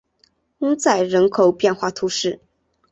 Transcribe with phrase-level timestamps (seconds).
[0.57, 2.39] 翁赞人口变化图示